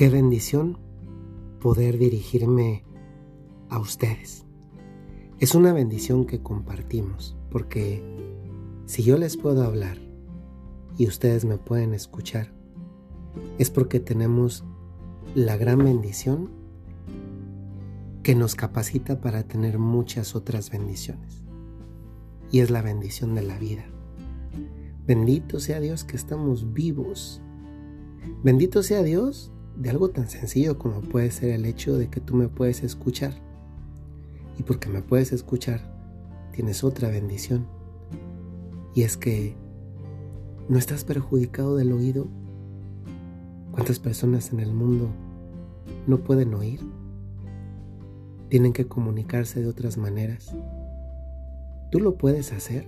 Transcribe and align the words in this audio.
Qué 0.00 0.08
bendición 0.08 0.78
poder 1.60 1.98
dirigirme 1.98 2.84
a 3.68 3.78
ustedes. 3.78 4.46
Es 5.40 5.54
una 5.54 5.74
bendición 5.74 6.24
que 6.24 6.42
compartimos, 6.42 7.36
porque 7.50 8.02
si 8.86 9.02
yo 9.02 9.18
les 9.18 9.36
puedo 9.36 9.62
hablar 9.62 9.98
y 10.96 11.06
ustedes 11.06 11.44
me 11.44 11.58
pueden 11.58 11.92
escuchar, 11.92 12.50
es 13.58 13.68
porque 13.68 14.00
tenemos 14.00 14.64
la 15.34 15.58
gran 15.58 15.84
bendición 15.84 16.48
que 18.22 18.34
nos 18.34 18.54
capacita 18.54 19.20
para 19.20 19.42
tener 19.42 19.78
muchas 19.78 20.34
otras 20.34 20.70
bendiciones. 20.70 21.44
Y 22.50 22.60
es 22.60 22.70
la 22.70 22.80
bendición 22.80 23.34
de 23.34 23.42
la 23.42 23.58
vida. 23.58 23.84
Bendito 25.06 25.60
sea 25.60 25.78
Dios 25.78 26.04
que 26.04 26.16
estamos 26.16 26.72
vivos. 26.72 27.42
Bendito 28.42 28.82
sea 28.82 29.02
Dios 29.02 29.52
de 29.80 29.88
algo 29.88 30.10
tan 30.10 30.28
sencillo 30.28 30.78
como 30.78 31.00
puede 31.00 31.30
ser 31.30 31.50
el 31.50 31.64
hecho 31.64 31.96
de 31.96 32.08
que 32.08 32.20
tú 32.20 32.36
me 32.36 32.48
puedes 32.48 32.82
escuchar. 32.82 33.32
Y 34.58 34.62
porque 34.62 34.90
me 34.90 35.00
puedes 35.00 35.32
escuchar, 35.32 35.80
tienes 36.52 36.84
otra 36.84 37.08
bendición. 37.08 37.66
Y 38.94 39.02
es 39.02 39.16
que 39.16 39.56
no 40.68 40.78
estás 40.78 41.04
perjudicado 41.04 41.76
del 41.76 41.92
oído. 41.92 42.28
¿Cuántas 43.72 43.98
personas 43.98 44.52
en 44.52 44.60
el 44.60 44.74
mundo 44.74 45.08
no 46.06 46.18
pueden 46.18 46.52
oír? 46.52 46.80
Tienen 48.50 48.74
que 48.74 48.86
comunicarse 48.86 49.62
de 49.62 49.66
otras 49.66 49.96
maneras. 49.96 50.54
Tú 51.90 52.00
lo 52.00 52.18
puedes 52.18 52.52
hacer. 52.52 52.86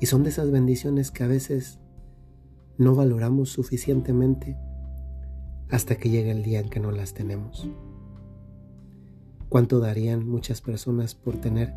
Y 0.00 0.06
son 0.06 0.22
de 0.22 0.30
esas 0.30 0.52
bendiciones 0.52 1.10
que 1.10 1.24
a 1.24 1.28
veces 1.28 1.80
no 2.78 2.94
valoramos 2.94 3.48
suficientemente 3.48 4.56
hasta 5.70 5.96
que 5.96 6.10
llegue 6.10 6.30
el 6.30 6.42
día 6.42 6.60
en 6.60 6.68
que 6.68 6.80
no 6.80 6.90
las 6.90 7.14
tenemos. 7.14 7.68
¿Cuánto 9.48 9.78
darían 9.78 10.28
muchas 10.28 10.60
personas 10.60 11.14
por 11.14 11.36
tener 11.40 11.72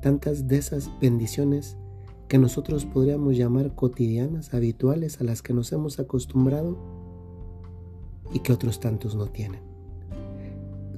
tantas 0.00 0.46
de 0.46 0.58
esas 0.58 0.90
bendiciones 1.00 1.76
que 2.28 2.38
nosotros 2.38 2.84
podríamos 2.84 3.36
llamar 3.36 3.74
cotidianas, 3.74 4.54
habituales, 4.54 5.20
a 5.20 5.24
las 5.24 5.42
que 5.42 5.52
nos 5.52 5.72
hemos 5.72 5.98
acostumbrado 5.98 6.76
y 8.32 8.40
que 8.40 8.52
otros 8.52 8.80
tantos 8.80 9.16
no 9.16 9.26
tienen? 9.26 9.60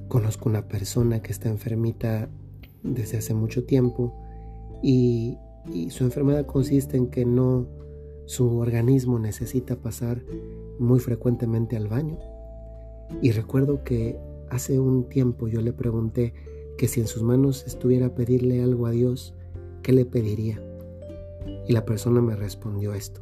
Conozco 0.07 0.49
una 0.49 0.67
persona 0.67 1.21
que 1.21 1.31
está 1.31 1.49
enfermita 1.49 2.29
desde 2.83 3.17
hace 3.17 3.33
mucho 3.33 3.65
tiempo 3.65 4.13
y, 4.81 5.37
y 5.71 5.89
su 5.89 6.03
enfermedad 6.03 6.45
consiste 6.45 6.97
en 6.97 7.07
que 7.07 7.25
no 7.25 7.67
su 8.25 8.59
organismo 8.59 9.17
necesita 9.17 9.75
pasar 9.75 10.21
muy 10.79 10.99
frecuentemente 10.99 11.77
al 11.77 11.87
baño. 11.87 12.17
Y 13.21 13.31
recuerdo 13.31 13.83
que 13.83 14.19
hace 14.49 14.79
un 14.79 15.09
tiempo 15.09 15.47
yo 15.47 15.61
le 15.61 15.73
pregunté 15.73 16.33
que 16.77 16.87
si 16.87 17.01
en 17.01 17.07
sus 17.07 17.21
manos 17.21 17.65
estuviera 17.67 18.15
pedirle 18.15 18.63
algo 18.63 18.87
a 18.87 18.91
Dios, 18.91 19.35
¿qué 19.83 19.91
le 19.91 20.05
pediría? 20.05 20.61
Y 21.67 21.73
la 21.73 21.85
persona 21.85 22.21
me 22.21 22.35
respondió 22.35 22.93
esto. 22.93 23.21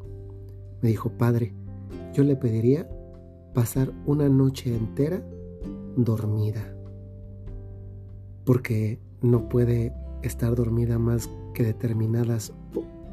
Me 0.81 0.89
dijo, 0.89 1.09
Padre, 1.17 1.53
yo 2.13 2.23
le 2.23 2.35
pediría 2.35 2.89
pasar 3.53 3.91
una 4.05 4.30
noche 4.30 4.75
entera 4.75 5.28
dormida, 5.95 6.75
porque 8.45 9.00
no 9.22 9.50
puede 9.50 9.94
estar 10.22 10.55
dormida 10.55 11.00
más 11.00 11.30
que 11.53 11.63
determinadas 11.63 12.53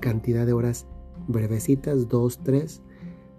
cantidad 0.01 0.45
de 0.45 0.53
horas 0.53 0.87
brevecitas, 1.29 2.09
dos, 2.09 2.41
tres, 2.43 2.83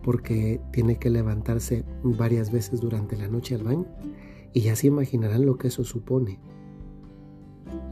porque 0.06 0.61
tiene 0.72 1.00
que 1.00 1.09
levantarse 1.09 1.84
varias 2.03 2.52
veces 2.52 2.80
durante 2.80 3.17
la 3.17 3.27
noche 3.27 3.55
al 3.55 3.64
baño. 3.64 3.88
Y 4.54 4.61
ya 4.61 4.76
se 4.76 4.86
imaginarán 4.86 5.48
lo 5.48 5.58
que 5.58 5.70
eso 5.70 5.83
supone. 5.83 6.39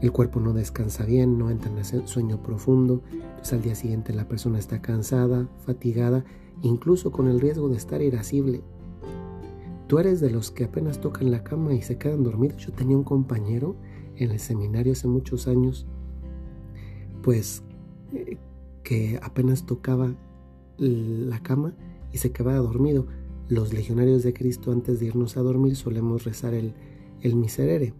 El 0.00 0.12
cuerpo 0.12 0.38
no 0.38 0.52
descansa 0.52 1.04
bien, 1.04 1.36
no 1.38 1.50
entra 1.50 1.72
en 1.72 1.78
el 1.78 2.06
sueño 2.06 2.40
profundo, 2.40 3.02
entonces 3.10 3.52
al 3.54 3.62
día 3.62 3.74
siguiente 3.74 4.14
la 4.14 4.28
persona 4.28 4.60
está 4.60 4.80
cansada, 4.80 5.48
fatigada, 5.66 6.24
incluso 6.62 7.10
con 7.10 7.26
el 7.26 7.40
riesgo 7.40 7.68
de 7.68 7.78
estar 7.78 8.00
irascible. 8.00 8.62
Tú 9.88 9.98
eres 9.98 10.20
de 10.20 10.30
los 10.30 10.52
que 10.52 10.66
apenas 10.66 11.00
tocan 11.00 11.32
la 11.32 11.42
cama 11.42 11.74
y 11.74 11.82
se 11.82 11.98
quedan 11.98 12.22
dormidos. 12.22 12.64
Yo 12.64 12.72
tenía 12.72 12.96
un 12.96 13.02
compañero 13.02 13.74
en 14.14 14.30
el 14.30 14.38
seminario 14.38 14.92
hace 14.92 15.08
muchos 15.08 15.48
años, 15.48 15.84
pues 17.24 17.64
eh, 18.12 18.38
que 18.84 19.18
apenas 19.20 19.66
tocaba 19.66 20.14
la 20.78 21.42
cama 21.42 21.74
y 22.14 22.18
se 22.18 22.30
quedaba 22.30 22.56
dormido. 22.58 23.06
Los 23.48 23.74
legionarios 23.74 24.22
de 24.22 24.32
Cristo 24.32 24.70
antes 24.70 25.00
de 25.00 25.06
irnos 25.06 25.36
a 25.36 25.42
dormir 25.42 25.74
solemos 25.74 26.24
rezar 26.24 26.54
el, 26.54 26.72
el 27.20 27.34
miserere. 27.34 27.92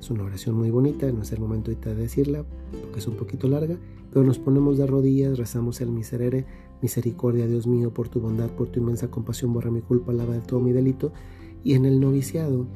Es 0.00 0.10
una 0.10 0.22
oración 0.22 0.54
muy 0.54 0.70
bonita, 0.70 1.10
no 1.10 1.22
es 1.22 1.32
el 1.32 1.40
momento 1.40 1.72
de 1.72 1.94
decirla 1.96 2.44
porque 2.80 3.00
es 3.00 3.08
un 3.08 3.16
poquito 3.16 3.48
larga, 3.48 3.76
pero 4.12 4.24
nos 4.24 4.38
ponemos 4.38 4.78
de 4.78 4.86
rodillas, 4.86 5.36
rezamos 5.36 5.80
el 5.80 5.90
miserere, 5.90 6.46
misericordia 6.80 7.48
Dios 7.48 7.66
mío, 7.66 7.92
por 7.92 8.08
tu 8.08 8.20
bondad, 8.20 8.48
por 8.50 8.68
tu 8.68 8.78
inmensa 8.78 9.10
compasión, 9.10 9.52
borra 9.52 9.72
mi 9.72 9.80
culpa, 9.80 10.12
lava 10.12 10.34
de 10.34 10.40
todo 10.40 10.60
mi 10.60 10.72
delito. 10.72 11.12
Y 11.64 11.74
en 11.74 11.84
el 11.84 11.98
noviciado, 11.98 12.68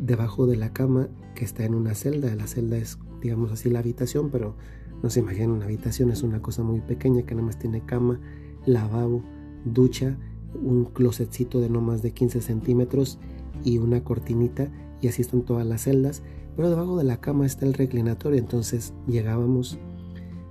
debajo 0.00 0.46
de 0.46 0.56
la 0.56 0.72
cama, 0.72 1.08
que 1.34 1.44
está 1.44 1.66
en 1.66 1.74
una 1.74 1.94
celda, 1.94 2.34
la 2.34 2.46
celda 2.46 2.78
es, 2.78 2.98
digamos 3.20 3.52
así, 3.52 3.68
la 3.68 3.80
habitación, 3.80 4.30
pero 4.30 4.56
no 5.02 5.10
se 5.10 5.20
imaginen 5.20 5.50
una 5.50 5.66
habitación, 5.66 6.10
es 6.10 6.22
una 6.22 6.40
cosa 6.40 6.62
muy 6.62 6.80
pequeña 6.80 7.24
que 7.26 7.34
nada 7.34 7.46
más 7.46 7.58
tiene 7.58 7.84
cama, 7.84 8.20
lavabo, 8.64 9.22
ducha, 9.64 10.16
un 10.54 10.84
closetcito 10.84 11.60
de 11.60 11.68
no 11.68 11.80
más 11.80 12.02
de 12.02 12.12
15 12.12 12.40
centímetros 12.40 13.18
y 13.64 13.78
una 13.78 14.04
cortinita 14.04 14.70
y 15.00 15.08
así 15.08 15.22
están 15.22 15.42
todas 15.42 15.66
las 15.66 15.82
celdas, 15.82 16.22
pero 16.56 16.70
debajo 16.70 16.96
de 16.96 17.04
la 17.04 17.20
cama 17.20 17.46
está 17.46 17.66
el 17.66 17.74
reclinatorio, 17.74 18.38
entonces 18.38 18.94
llegábamos 19.06 19.78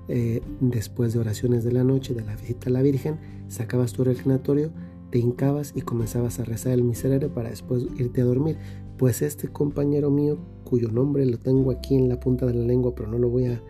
eh, 0.10 0.42
después 0.60 1.14
de 1.14 1.20
oraciones 1.20 1.64
de 1.64 1.72
la 1.72 1.84
noche, 1.84 2.14
de 2.14 2.24
la 2.24 2.36
visita 2.36 2.70
a 2.70 2.74
la 2.74 2.82
Virgen, 2.82 3.20
sacabas 3.48 3.94
tu 3.94 4.04
reclinatorio, 4.04 4.72
te 5.12 5.20
hincabas 5.20 5.74
y 5.76 5.82
comenzabas 5.82 6.40
a 6.40 6.44
rezar 6.44 6.74
el 6.74 6.84
miserere 6.84 7.30
para 7.30 7.50
después 7.50 7.86
irte 7.98 8.22
a 8.22 8.26
dormir. 8.26 8.58
Pues 8.98 9.22
este 9.22 9.48
compañero 9.48 10.10
mío, 10.10 10.38
cuyo 10.64 10.90
nombre 10.90 11.26
lo 11.26 11.38
tengo 11.38 11.72
aquí 11.72 11.96
en 11.96 12.10
la 12.10 12.20
punta 12.20 12.46
de 12.46 12.54
la 12.54 12.66
lengua, 12.66 12.94
pero 12.96 13.08
no 13.10 13.18
lo 13.18 13.30
voy 13.30 13.46
a, 13.46 13.62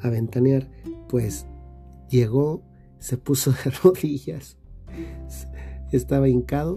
a 0.00 0.10
ventanear, 0.10 0.68
pues 1.08 1.46
llegó, 2.08 2.62
se 2.98 3.16
puso 3.16 3.52
de 3.64 3.70
rodillas 3.82 4.56
estaba 5.92 6.28
hincado, 6.28 6.76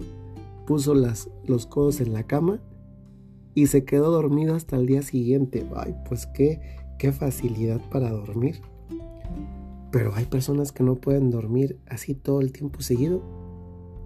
puso 0.66 0.94
los 0.94 1.66
codos 1.66 2.00
en 2.00 2.12
la 2.12 2.24
cama 2.24 2.60
y 3.54 3.68
se 3.68 3.84
quedó 3.84 4.10
dormido 4.10 4.54
hasta 4.54 4.76
el 4.76 4.86
día 4.86 5.02
siguiente. 5.02 5.66
Ay, 5.74 5.94
pues 6.06 6.26
qué, 6.26 6.60
qué 6.98 7.10
facilidad 7.12 7.80
para 7.90 8.10
dormir. 8.10 8.60
Pero 9.90 10.14
hay 10.14 10.26
personas 10.26 10.72
que 10.72 10.82
no 10.82 10.96
pueden 10.96 11.30
dormir 11.30 11.80
así 11.86 12.14
todo 12.14 12.42
el 12.42 12.52
tiempo 12.52 12.82
seguido. 12.82 13.22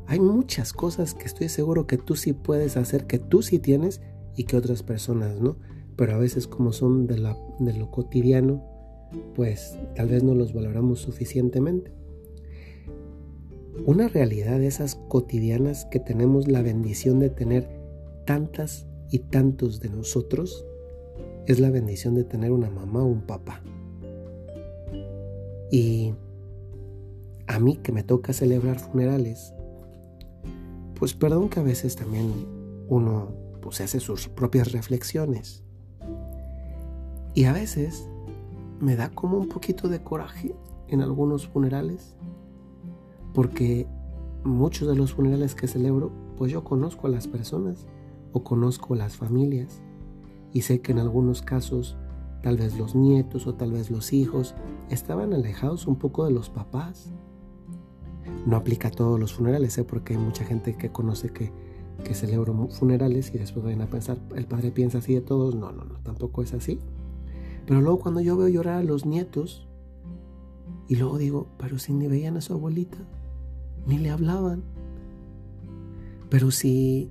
Hay 0.06 0.20
muchas 0.20 0.72
cosas 0.72 1.14
que 1.14 1.24
estoy 1.24 1.48
seguro 1.48 1.86
que 1.88 1.98
tú 1.98 2.14
sí 2.14 2.32
puedes 2.32 2.76
hacer, 2.76 3.08
que 3.08 3.18
tú 3.18 3.42
sí 3.42 3.58
tienes 3.58 4.00
y 4.36 4.44
que 4.44 4.56
otras 4.56 4.84
personas 4.84 5.40
no. 5.40 5.56
Pero 5.96 6.14
a 6.14 6.18
veces 6.18 6.46
como 6.46 6.72
son 6.72 7.08
de, 7.08 7.18
la, 7.18 7.36
de 7.58 7.72
lo 7.72 7.90
cotidiano, 7.90 8.62
pues 9.34 9.76
tal 9.96 10.08
vez 10.08 10.22
no 10.22 10.34
los 10.36 10.52
valoramos 10.52 11.00
suficientemente. 11.00 11.92
Una 13.86 14.08
realidad 14.08 14.58
de 14.58 14.66
esas 14.66 14.96
cotidianas 15.08 15.86
que 15.86 16.00
tenemos 16.00 16.48
la 16.48 16.60
bendición 16.60 17.18
de 17.18 17.30
tener 17.30 17.68
tantas 18.26 18.86
y 19.10 19.20
tantos 19.20 19.80
de 19.80 19.88
nosotros 19.88 20.66
es 21.46 21.60
la 21.60 21.70
bendición 21.70 22.14
de 22.14 22.24
tener 22.24 22.52
una 22.52 22.68
mamá 22.68 23.02
o 23.02 23.06
un 23.06 23.22
papá. 23.22 23.62
Y 25.70 26.12
a 27.46 27.58
mí 27.58 27.76
que 27.76 27.90
me 27.90 28.02
toca 28.02 28.32
celebrar 28.32 28.78
funerales, 28.78 29.54
pues 30.94 31.14
perdón 31.14 31.48
que 31.48 31.60
a 31.60 31.64
veces 31.64 31.96
también 31.96 32.30
uno 32.88 33.32
pues 33.62 33.80
hace 33.80 33.98
sus 33.98 34.28
propias 34.28 34.72
reflexiones. 34.72 35.64
Y 37.34 37.44
a 37.44 37.52
veces 37.52 38.06
me 38.78 38.94
da 38.94 39.08
como 39.08 39.38
un 39.38 39.48
poquito 39.48 39.88
de 39.88 40.02
coraje 40.02 40.54
en 40.88 41.00
algunos 41.00 41.48
funerales 41.48 42.16
porque 43.32 43.86
muchos 44.44 44.88
de 44.88 44.96
los 44.96 45.12
funerales 45.14 45.54
que 45.54 45.68
celebro, 45.68 46.10
pues 46.36 46.50
yo 46.52 46.64
conozco 46.64 47.06
a 47.06 47.10
las 47.10 47.26
personas 47.26 47.86
o 48.32 48.42
conozco 48.42 48.94
a 48.94 48.96
las 48.96 49.16
familias 49.16 49.82
y 50.52 50.62
sé 50.62 50.80
que 50.80 50.92
en 50.92 50.98
algunos 50.98 51.42
casos 51.42 51.96
tal 52.42 52.56
vez 52.56 52.78
los 52.78 52.94
nietos 52.94 53.46
o 53.46 53.54
tal 53.54 53.72
vez 53.72 53.90
los 53.90 54.12
hijos 54.12 54.54
estaban 54.88 55.32
alejados 55.32 55.86
un 55.86 55.96
poco 55.96 56.24
de 56.24 56.30
los 56.30 56.48
papás. 56.50 57.12
No 58.46 58.56
aplica 58.56 58.88
a 58.88 58.90
todos 58.90 59.20
los 59.20 59.34
funerales, 59.34 59.76
¿eh? 59.78 59.84
porque 59.84 60.14
hay 60.14 60.18
mucha 60.18 60.44
gente 60.44 60.76
que 60.76 60.90
conoce 60.90 61.30
que, 61.30 61.52
que 62.04 62.14
celebro 62.14 62.68
funerales 62.68 63.32
y 63.34 63.38
después 63.38 63.64
vayan 63.64 63.82
a 63.82 63.86
pensar, 63.86 64.18
el 64.34 64.46
padre 64.46 64.70
piensa 64.70 64.98
así 64.98 65.14
de 65.14 65.20
todos. 65.20 65.54
No, 65.54 65.72
no, 65.72 65.84
no, 65.84 65.98
tampoco 66.00 66.42
es 66.42 66.54
así. 66.54 66.80
Pero 67.66 67.80
luego 67.80 67.98
cuando 67.98 68.20
yo 68.20 68.36
veo 68.36 68.48
llorar 68.48 68.78
a 68.78 68.82
los 68.82 69.04
nietos 69.04 69.68
y 70.88 70.96
luego 70.96 71.18
digo, 71.18 71.46
pero 71.58 71.78
si 71.78 71.92
ni 71.92 72.08
veían 72.08 72.36
a 72.36 72.40
su 72.40 72.54
abuelita, 72.54 72.98
ni 73.86 73.98
le 73.98 74.10
hablaban. 74.10 74.62
Pero 76.28 76.50
si 76.50 77.10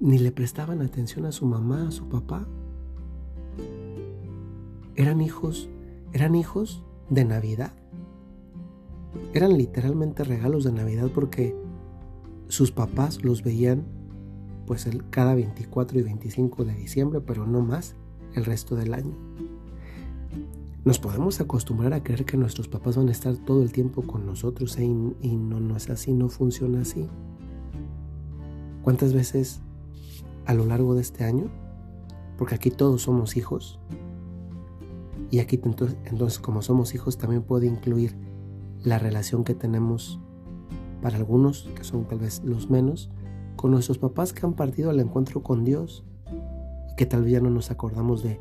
ni 0.00 0.18
le 0.18 0.30
prestaban 0.30 0.80
atención 0.82 1.24
a 1.26 1.32
su 1.32 1.46
mamá, 1.46 1.88
a 1.88 1.90
su 1.90 2.08
papá. 2.08 2.46
Eran 4.94 5.20
hijos, 5.20 5.68
eran 6.12 6.34
hijos 6.34 6.84
de 7.10 7.24
Navidad. 7.24 7.72
Eran 9.32 9.56
literalmente 9.56 10.24
regalos 10.24 10.64
de 10.64 10.72
Navidad 10.72 11.10
porque 11.14 11.56
sus 12.48 12.72
papás 12.72 13.24
los 13.24 13.42
veían 13.42 13.84
pues 14.66 14.88
cada 15.10 15.34
24 15.34 15.98
y 15.98 16.02
25 16.02 16.64
de 16.64 16.74
diciembre, 16.74 17.20
pero 17.20 17.46
no 17.46 17.62
más 17.62 17.94
el 18.34 18.44
resto 18.44 18.76
del 18.76 18.94
año. 18.94 19.16
Nos 20.88 20.98
podemos 20.98 21.38
acostumbrar 21.38 21.92
a 21.92 22.02
creer 22.02 22.24
que 22.24 22.38
nuestros 22.38 22.66
papás 22.66 22.96
van 22.96 23.08
a 23.08 23.12
estar 23.12 23.36
todo 23.36 23.62
el 23.62 23.72
tiempo 23.72 24.00
con 24.00 24.24
nosotros 24.24 24.78
¿eh? 24.78 24.84
y, 25.20 25.36
no, 25.36 25.60
no 25.60 25.76
es 25.76 25.90
así, 25.90 26.14
no 26.14 26.30
funciona 26.30 26.80
así. 26.80 27.06
¿Cuántas 28.80 29.12
veces 29.12 29.60
a 30.46 30.54
lo 30.54 30.64
largo 30.64 30.94
de 30.94 31.02
este 31.02 31.24
año? 31.24 31.50
Porque 32.38 32.54
aquí 32.54 32.70
todos 32.70 33.02
somos 33.02 33.36
hijos. 33.36 33.78
Y 35.30 35.40
aquí 35.40 35.60
entonces, 35.62 35.98
entonces 36.06 36.38
como 36.38 36.62
somos 36.62 36.94
hijos 36.94 37.18
también 37.18 37.42
puede 37.42 37.66
incluir 37.66 38.16
la 38.82 38.98
relación 38.98 39.44
que 39.44 39.54
tenemos 39.54 40.18
para 41.02 41.18
algunos, 41.18 41.68
que 41.76 41.84
son 41.84 42.06
tal 42.06 42.20
vez 42.20 42.42
los 42.44 42.70
menos, 42.70 43.10
con 43.56 43.72
nuestros 43.72 43.98
papás 43.98 44.32
que 44.32 44.46
han 44.46 44.54
partido 44.54 44.88
al 44.88 45.00
encuentro 45.00 45.42
con 45.42 45.64
Dios 45.64 46.06
y 46.90 46.94
que 46.96 47.04
tal 47.04 47.24
vez 47.24 47.32
ya 47.32 47.40
no 47.42 47.50
nos 47.50 47.70
acordamos 47.70 48.22
de 48.22 48.40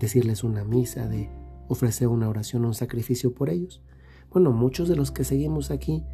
decirles 0.00 0.42
una 0.42 0.64
misa, 0.64 1.06
de 1.06 1.43
ofrecer 1.68 2.08
una 2.08 2.28
oración 2.28 2.64
o 2.64 2.68
un 2.68 2.74
sacrificio 2.74 3.34
por 3.34 3.50
ellos. 3.50 3.82
Bueno, 4.30 4.52
muchos 4.52 4.88
de 4.88 4.96
los 4.96 5.10
que 5.10 5.24
seguimos 5.24 5.70
aquí, 5.70 6.04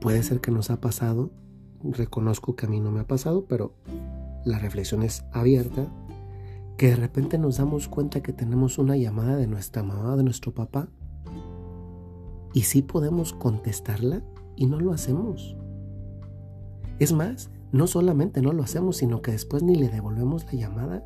puede 0.00 0.22
ser 0.22 0.40
que 0.40 0.50
nos 0.50 0.70
ha 0.70 0.80
pasado, 0.80 1.30
reconozco 1.82 2.56
que 2.56 2.66
a 2.66 2.68
mí 2.68 2.80
no 2.80 2.90
me 2.90 3.00
ha 3.00 3.06
pasado, 3.06 3.46
pero 3.46 3.74
la 4.44 4.58
reflexión 4.58 5.02
es 5.02 5.24
abierta, 5.32 5.86
que 6.76 6.88
de 6.88 6.96
repente 6.96 7.38
nos 7.38 7.58
damos 7.58 7.88
cuenta 7.88 8.22
que 8.22 8.32
tenemos 8.32 8.78
una 8.78 8.96
llamada 8.96 9.36
de 9.36 9.46
nuestra 9.46 9.82
mamá, 9.82 10.16
de 10.16 10.24
nuestro 10.24 10.52
papá, 10.52 10.88
y 12.52 12.62
sí 12.62 12.82
podemos 12.82 13.32
contestarla 13.32 14.22
y 14.56 14.66
no 14.66 14.80
lo 14.80 14.92
hacemos. 14.92 15.56
Es 16.98 17.12
más, 17.12 17.50
no 17.72 17.86
solamente 17.86 18.42
no 18.42 18.52
lo 18.52 18.62
hacemos, 18.62 18.98
sino 18.98 19.22
que 19.22 19.32
después 19.32 19.62
ni 19.62 19.76
le 19.76 19.88
devolvemos 19.88 20.44
la 20.46 20.52
llamada. 20.52 21.04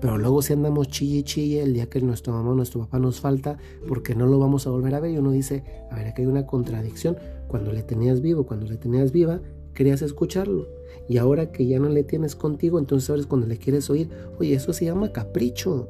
Pero 0.00 0.18
luego 0.18 0.42
si 0.42 0.52
andamos 0.52 0.88
chille 0.88 1.22
chille 1.22 1.62
el 1.62 1.74
día 1.74 1.86
que 1.86 2.00
nuestra 2.00 2.32
mamá 2.32 2.50
o 2.50 2.54
nuestro 2.54 2.80
papá 2.80 2.98
nos 2.98 3.20
falta 3.20 3.56
porque 3.86 4.16
no 4.16 4.26
lo 4.26 4.40
vamos 4.40 4.66
a 4.66 4.70
volver 4.70 4.96
a 4.96 5.00
ver 5.00 5.12
y 5.12 5.18
uno 5.18 5.30
dice, 5.30 5.62
a 5.90 5.94
ver, 5.94 6.08
aquí 6.08 6.22
hay 6.22 6.26
una 6.26 6.44
contradicción. 6.44 7.16
Cuando 7.46 7.72
le 7.72 7.82
tenías 7.82 8.20
vivo, 8.20 8.44
cuando 8.44 8.66
le 8.66 8.76
tenías 8.78 9.12
viva, 9.12 9.40
querías 9.74 10.02
escucharlo. 10.02 10.66
Y 11.08 11.18
ahora 11.18 11.52
que 11.52 11.66
ya 11.66 11.78
no 11.78 11.88
le 11.88 12.02
tienes 12.02 12.34
contigo, 12.34 12.78
entonces 12.78 13.10
ahora 13.10 13.22
cuando 13.28 13.46
le 13.46 13.58
quieres 13.58 13.90
oír. 13.90 14.10
Oye, 14.40 14.54
eso 14.54 14.72
se 14.72 14.86
llama 14.86 15.12
capricho. 15.12 15.88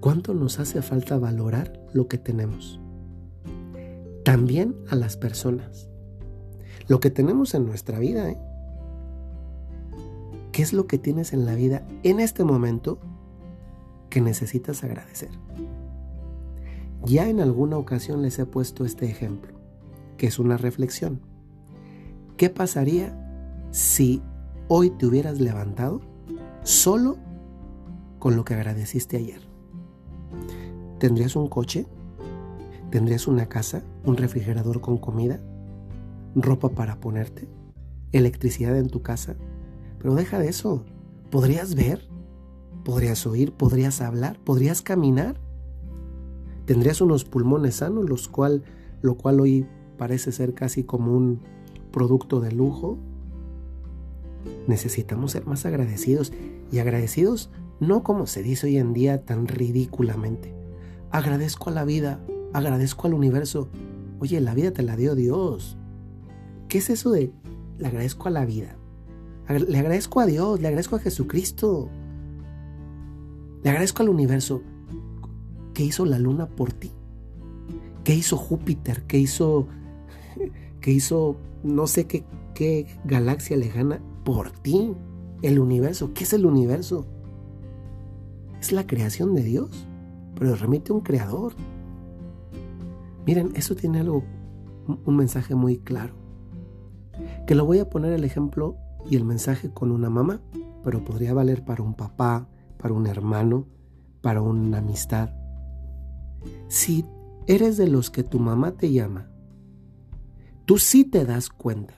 ¿Cuánto 0.00 0.32
nos 0.32 0.58
hace 0.58 0.80
falta 0.80 1.18
valorar 1.18 1.86
lo 1.92 2.08
que 2.08 2.16
tenemos? 2.16 2.80
También 4.24 4.74
a 4.88 4.96
las 4.96 5.18
personas. 5.18 5.90
Lo 6.88 7.00
que 7.00 7.10
tenemos 7.10 7.54
en 7.54 7.66
nuestra 7.66 7.98
vida, 7.98 8.30
¿eh? 8.30 8.38
¿Qué 10.52 10.62
es 10.62 10.72
lo 10.72 10.86
que 10.86 10.98
tienes 10.98 11.32
en 11.32 11.46
la 11.46 11.54
vida 11.54 11.86
en 12.02 12.20
este 12.20 12.44
momento 12.44 12.98
que 14.08 14.20
necesitas 14.20 14.82
agradecer? 14.82 15.30
Ya 17.04 17.28
en 17.28 17.40
alguna 17.40 17.78
ocasión 17.78 18.22
les 18.22 18.38
he 18.38 18.46
puesto 18.46 18.84
este 18.84 19.06
ejemplo, 19.06 19.52
que 20.16 20.26
es 20.26 20.38
una 20.38 20.56
reflexión. 20.56 21.20
¿Qué 22.36 22.50
pasaría 22.50 23.16
si 23.70 24.22
hoy 24.68 24.90
te 24.90 25.06
hubieras 25.06 25.40
levantado 25.40 26.00
solo 26.62 27.16
con 28.18 28.36
lo 28.36 28.44
que 28.44 28.54
agradeciste 28.54 29.16
ayer? 29.16 29.40
¿Tendrías 30.98 31.36
un 31.36 31.48
coche? 31.48 31.86
¿Tendrías 32.90 33.28
una 33.28 33.46
casa? 33.46 33.82
¿Un 34.04 34.16
refrigerador 34.16 34.80
con 34.80 34.98
comida? 34.98 35.40
¿Ropa 36.34 36.70
para 36.70 36.96
ponerte? 36.96 37.48
¿Electricidad 38.12 38.76
en 38.76 38.88
tu 38.88 39.00
casa? 39.00 39.36
Pero 40.00 40.14
deja 40.14 40.38
de 40.38 40.48
eso. 40.48 40.84
¿Podrías 41.30 41.74
ver? 41.74 42.08
¿Podrías 42.84 43.26
oír? 43.26 43.52
¿Podrías 43.52 44.00
hablar? 44.00 44.38
¿Podrías 44.40 44.82
caminar? 44.82 45.40
¿Tendrías 46.64 47.00
unos 47.00 47.24
pulmones 47.24 47.76
sanos, 47.76 48.08
los 48.08 48.28
cual, 48.28 48.64
lo 49.02 49.16
cual 49.16 49.40
hoy 49.40 49.66
parece 49.98 50.32
ser 50.32 50.54
casi 50.54 50.84
como 50.84 51.16
un 51.16 51.40
producto 51.92 52.40
de 52.40 52.52
lujo? 52.52 52.98
Necesitamos 54.66 55.32
ser 55.32 55.46
más 55.46 55.66
agradecidos 55.66 56.32
y 56.72 56.78
agradecidos 56.78 57.50
no 57.80 58.02
como 58.02 58.26
se 58.26 58.42
dice 58.42 58.66
hoy 58.66 58.76
en 58.76 58.92
día 58.92 59.24
tan 59.24 59.48
ridículamente, 59.48 60.54
Agradezco 61.12 61.70
a 61.70 61.72
la 61.72 61.84
vida, 61.84 62.20
agradezco 62.52 63.08
al 63.08 63.14
universo. 63.14 63.68
Oye, 64.20 64.40
la 64.40 64.54
vida 64.54 64.70
te 64.70 64.84
la 64.84 64.94
dio 64.94 65.16
Dios. 65.16 65.76
¿Qué 66.68 66.78
es 66.78 66.88
eso 66.88 67.10
de 67.10 67.32
le 67.78 67.86
agradezco 67.88 68.28
a 68.28 68.30
la 68.30 68.44
vida? 68.44 68.76
Le 69.50 69.78
agradezco 69.78 70.20
a 70.20 70.26
Dios, 70.26 70.60
le 70.60 70.68
agradezco 70.68 70.96
a 70.96 71.00
Jesucristo. 71.00 71.88
Le 73.62 73.70
agradezco 73.70 74.02
al 74.02 74.08
universo 74.08 74.62
que 75.74 75.84
hizo 75.84 76.04
la 76.06 76.18
luna 76.18 76.46
por 76.46 76.72
ti. 76.72 76.92
¿Qué 78.04 78.14
hizo 78.14 78.36
Júpiter? 78.36 79.02
¿Qué 79.02 79.18
hizo, 79.18 79.66
qué 80.80 80.92
hizo 80.92 81.36
no 81.62 81.86
sé 81.86 82.06
qué, 82.06 82.24
qué 82.54 82.86
galaxia 83.04 83.56
lejana 83.56 84.00
por 84.24 84.50
ti? 84.50 84.94
El 85.42 85.58
universo. 85.58 86.12
¿Qué 86.14 86.24
es 86.24 86.32
el 86.32 86.46
universo? 86.46 87.06
Es 88.60 88.72
la 88.72 88.86
creación 88.86 89.34
de 89.34 89.42
Dios 89.42 89.86
pero 90.40 90.54
remite 90.54 90.90
a 90.90 90.94
un 90.94 91.02
creador. 91.02 91.52
Miren, 93.26 93.52
eso 93.56 93.76
tiene 93.76 94.00
algo, 94.00 94.24
un 95.04 95.16
mensaje 95.16 95.54
muy 95.54 95.76
claro. 95.76 96.14
Que 97.46 97.54
lo 97.54 97.66
voy 97.66 97.78
a 97.78 97.90
poner 97.90 98.14
el 98.14 98.24
ejemplo 98.24 98.74
y 99.08 99.16
el 99.16 99.24
mensaje 99.24 99.70
con 99.70 99.90
una 99.90 100.10
mamá, 100.10 100.40
pero 100.82 101.04
podría 101.04 101.34
valer 101.34 101.64
para 101.64 101.82
un 101.82 101.94
papá, 101.94 102.48
para 102.78 102.94
un 102.94 103.06
hermano, 103.06 103.66
para 104.20 104.42
una 104.42 104.78
amistad. 104.78 105.30
Si 106.68 107.04
eres 107.46 107.76
de 107.76 107.88
los 107.88 108.10
que 108.10 108.22
tu 108.22 108.38
mamá 108.38 108.72
te 108.72 108.92
llama, 108.92 109.30
tú 110.64 110.78
sí 110.78 111.04
te 111.04 111.24
das 111.24 111.48
cuenta, 111.48 111.94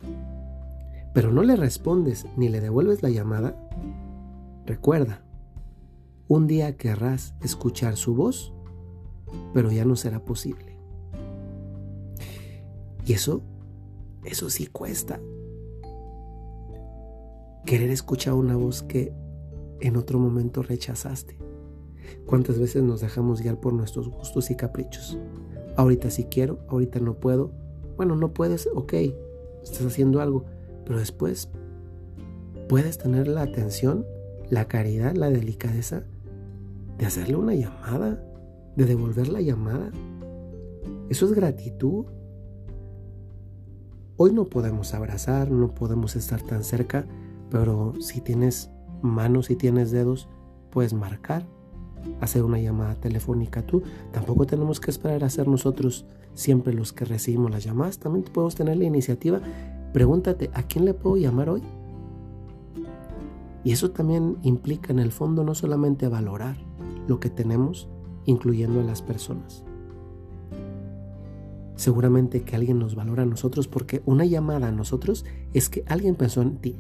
pero 1.15 1.33
no 1.33 1.43
le 1.43 1.57
respondes 1.57 2.27
ni 2.37 2.49
le 2.49 2.61
devuelves 2.61 3.03
la 3.03 3.11
llamada, 3.11 3.57
recuerda, 4.67 5.23
un 6.29 6.47
día 6.47 6.77
querrás 6.77 7.35
escuchar 7.43 7.97
su 7.97 8.15
voz, 8.15 8.53
pero 9.53 9.71
ya 9.71 9.85
no 9.85 9.97
será 9.97 10.25
posible. 10.25 10.79
Y 13.05 13.13
eso, 13.13 13.43
eso 14.25 14.49
sí 14.49 14.67
cuesta. 14.67 15.21
Querer 17.65 17.91
escuchar 17.91 18.35
una 18.35 18.57
voz 18.57 18.83
que 18.83 19.13
en 19.81 19.97
otro 19.97 20.19
momento 20.19 20.63
rechazaste. 20.63 21.39
¿Cuántas 22.27 22.59
veces 22.59 22.83
nos 22.83 23.01
dejamos 23.01 23.41
guiar 23.41 23.61
por 23.61 23.73
nuestros 23.73 24.09
gustos 24.09 24.51
y 24.51 24.57
caprichos? 24.57 25.19
Ahorita 25.77 26.11
sí 26.11 26.25
quiero, 26.25 26.59
ahorita 26.69 27.01
no 27.01 27.15
puedo. 27.15 27.53
Bueno, 27.97 28.17
no 28.17 28.33
puedes, 28.33 28.69
ok, 28.75 28.95
estás 29.63 29.87
haciendo 29.87 30.21
algo, 30.21 30.45
pero 30.85 30.99
después 30.99 31.51
puedes 32.69 32.99
tener 32.99 33.29
la 33.29 33.43
atención, 33.43 34.07
la 34.51 34.67
caridad, 34.67 35.15
la 35.15 35.31
delicadeza 35.31 36.05
de 36.99 37.07
hacerle 37.07 37.37
una 37.37 37.55
llamada, 37.55 38.23
de 38.77 38.85
devolver 38.85 39.29
la 39.29 39.41
llamada. 39.41 39.91
Eso 41.09 41.27
es 41.27 41.33
gratitud. 41.33 42.07
Hoy 44.17 44.33
no 44.33 44.47
podemos 44.47 44.95
abrazar, 44.95 45.51
no 45.51 45.75
podemos 45.75 46.17
estar 46.17 46.43
tan 46.43 46.65
cerca, 46.65 47.07
pero 47.53 47.93
si 48.01 48.23
tienes 48.23 48.71
manos 49.03 49.51
y 49.51 49.57
tienes 49.57 49.91
dedos, 49.91 50.27
puedes 50.71 50.95
marcar, 50.95 51.47
hacer 52.23 52.45
una 52.45 52.59
llamada 52.59 52.95
telefónica 52.95 53.61
tú. 53.67 53.83
Tampoco 54.11 54.47
tenemos 54.47 54.81
que 54.81 54.91
esperar 54.91 55.23
a 55.23 55.29
ser 55.29 55.49
nosotros 55.49 56.07
siempre 56.33 56.73
los 56.73 56.95
que 56.95 57.05
recibimos 57.05 57.51
las 57.51 57.63
llamadas. 57.63 57.99
También 57.99 58.25
podemos 58.25 58.55
tener 58.55 58.79
la 58.79 58.85
iniciativa. 58.85 59.43
Pregúntate, 59.93 60.51
¿a 60.55 60.63
quién 60.63 60.87
le 60.87 60.95
puedo 60.95 61.19
llamar 61.19 61.51
hoy? 61.51 61.63
Y 63.65 63.73
eso 63.73 63.91
también 63.91 64.39
implica 64.43 64.91
en 64.91 64.99
el 64.99 65.13
fondo 65.13 65.45
no 65.45 65.55
solamente 65.55 66.09
valorar, 66.09 66.57
lo 67.07 67.21
que 67.21 67.29
tenemos, 67.29 67.87
incluyendo 68.25 68.81
a 68.81 68.85
las 68.85 69.03
personas. 69.03 69.63
Seguramente 71.77 72.45
que 72.45 72.57
alguien 72.57 72.79
nos 72.79 72.95
valora 72.95 73.25
a 73.25 73.27
nosotros 73.27 73.69
porque 73.69 74.03
una 74.07 74.25
llamada 74.25 74.69
a 74.69 74.73
nosotros 74.73 75.27
es 75.53 75.69
que 75.69 75.85
alguien 75.87 76.15
pensó 76.15 76.41
en 76.41 76.57
ti. 76.57 76.79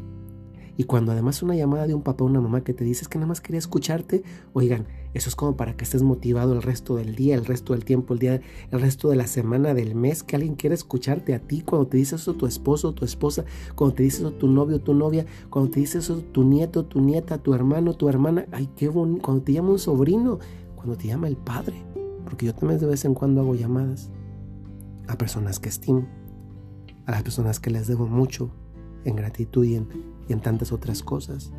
Y 0.77 0.85
cuando 0.85 1.13
además 1.13 1.43
una 1.43 1.55
llamada 1.55 1.87
de 1.87 1.95
un 1.95 2.03
papá 2.03 2.25
o 2.25 2.27
una 2.27 2.41
mamá 2.41 2.63
que 2.65 2.73
te 2.73 2.85
dice 2.85 3.07
que 3.07 3.19
nada 3.19 3.29
más 3.29 3.41
quería 3.41 3.59
escucharte, 3.59 4.23
oigan, 4.55 4.87
eso 5.13 5.29
es 5.29 5.37
como 5.37 5.57
para 5.57 5.77
que 5.77 5.85
estés 5.85 6.03
motivado 6.03 6.55
el 6.55 6.63
resto 6.63 6.97
del 6.97 7.15
día, 7.15 7.35
el 7.35 7.45
resto 7.45 7.75
del 7.75 7.85
tiempo, 7.85 8.15
el 8.15 8.21
día, 8.21 8.41
el 8.71 8.81
resto 8.81 9.11
de 9.11 9.17
la 9.17 9.27
semana, 9.27 9.75
del 9.75 9.95
mes, 9.95 10.23
que 10.23 10.37
alguien 10.37 10.55
quiera 10.55 10.75
escucharte 10.75 11.35
a 11.35 11.41
ti, 11.41 11.61
cuando 11.61 11.87
te 11.89 11.99
dice 11.99 12.17
eso 12.17 12.35
tu 12.35 12.47
esposo, 12.47 12.95
tu 12.95 13.05
esposa, 13.05 13.45
cuando 13.75 13.97
te 13.97 14.03
dice 14.05 14.19
eso 14.19 14.33
tu 14.33 14.49
novio, 14.49 14.81
tu 14.81 14.95
novia, 14.95 15.27
cuando 15.51 15.71
te 15.71 15.81
dice 15.81 15.99
eso 15.99 16.23
tu 16.33 16.45
nieto, 16.45 16.87
tu 16.87 17.01
nieta, 17.01 17.39
tu 17.39 17.53
hermano, 17.53 17.93
tu 17.93 18.09
hermana, 18.09 18.47
ay, 18.53 18.71
qué 18.75 18.89
bonito, 18.89 19.23
cuando 19.23 19.43
te 19.43 19.53
llama 19.53 19.71
un 19.71 19.79
sobrino, 19.79 20.39
cuando 20.75 20.97
te 20.97 21.09
llama 21.09 21.29
el 21.29 21.37
padre, 21.37 21.85
porque 22.25 22.47
yo 22.47 22.55
también 22.55 22.81
de 22.81 22.87
vez 22.87 23.05
en 23.05 23.13
cuando 23.13 23.43
hago 23.43 23.55
llamadas 23.55 24.11
a 25.07 25.19
personas 25.19 25.61
que 25.61 25.69
estimo, 25.69 26.09
a 27.05 27.11
las 27.11 27.23
personas 27.23 27.61
que 27.61 27.71
les 27.71 27.87
debo 27.87 28.07
mucho 28.07 28.51
en 29.05 29.17
gratitud 29.17 29.65
y 29.65 29.77
en, 29.77 29.89
y 30.29 30.33
en 30.33 30.41
tantas 30.41 30.73
otras 30.73 31.03
cosas. 31.03 31.53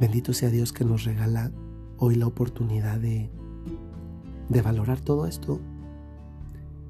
Bendito 0.00 0.32
sea 0.32 0.50
Dios 0.50 0.72
que 0.72 0.84
nos 0.84 1.04
regala 1.04 1.52
hoy 1.96 2.16
la 2.16 2.26
oportunidad 2.26 2.98
de, 2.98 3.30
de 4.48 4.62
valorar 4.62 5.00
todo 5.00 5.26
esto 5.26 5.60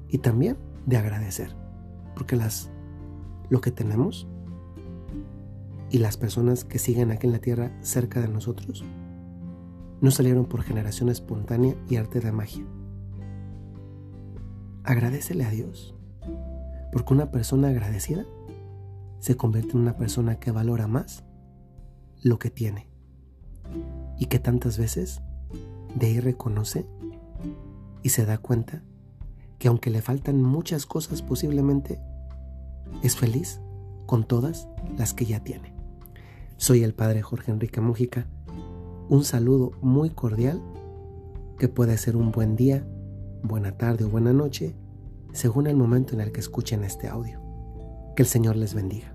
y 0.09 0.17
también 0.17 0.57
de 0.85 0.97
agradecer, 0.97 1.55
porque 2.15 2.35
las, 2.35 2.69
lo 3.49 3.61
que 3.61 3.71
tenemos 3.71 4.27
y 5.89 5.99
las 5.99 6.17
personas 6.17 6.63
que 6.65 6.79
siguen 6.79 7.11
aquí 7.11 7.27
en 7.27 7.33
la 7.33 7.39
tierra 7.39 7.71
cerca 7.81 8.19
de 8.19 8.27
nosotros 8.27 8.83
no 10.01 10.11
salieron 10.11 10.45
por 10.45 10.63
generación 10.63 11.09
espontánea 11.09 11.75
y 11.87 11.95
arte 11.95 12.19
de 12.19 12.31
magia. 12.31 12.65
Agradecele 14.83 15.45
a 15.45 15.49
Dios, 15.49 15.95
porque 16.93 17.13
una 17.13 17.31
persona 17.31 17.69
agradecida 17.69 18.23
se 19.19 19.35
convierte 19.35 19.71
en 19.71 19.79
una 19.79 19.97
persona 19.97 20.39
que 20.39 20.51
valora 20.51 20.87
más 20.87 21.23
lo 22.21 22.37
que 22.37 22.51
tiene 22.51 22.87
y 24.19 24.27
que 24.27 24.37
tantas 24.37 24.77
veces 24.77 25.21
de 25.95 26.07
ahí 26.07 26.19
reconoce 26.19 26.85
y 28.03 28.09
se 28.09 28.25
da 28.27 28.37
cuenta 28.37 28.83
que 29.57 29.69
aunque 29.69 29.89
le 29.89 30.03
faltan 30.03 30.41
muchas 30.43 30.85
cosas 30.85 31.23
posiblemente, 31.23 31.99
es 33.01 33.15
feliz 33.15 33.59
con 34.05 34.25
todas 34.25 34.67
las 34.95 35.13
que 35.13 35.25
ya 35.25 35.43
tiene. 35.43 35.73
Soy 36.57 36.83
el 36.83 36.93
padre 36.93 37.23
Jorge 37.23 37.51
Enrique 37.51 37.81
Mújica. 37.81 38.27
Un 39.09 39.23
saludo 39.23 39.71
muy 39.81 40.11
cordial 40.11 40.61
que 41.57 41.69
puede 41.69 41.97
ser 41.97 42.15
un 42.17 42.31
buen 42.31 42.55
día, 42.55 42.85
buena 43.41 43.77
tarde 43.77 44.05
o 44.05 44.09
buena 44.09 44.33
noche, 44.33 44.75
según 45.33 45.67
el 45.67 45.75
momento 45.75 46.13
en 46.13 46.21
el 46.21 46.31
que 46.31 46.39
escuchen 46.39 46.83
este 46.83 47.07
audio. 47.07 47.41
Que 48.15 48.23
el 48.23 48.27
Señor 48.27 48.55
les 48.55 48.73
bendiga. 48.73 49.13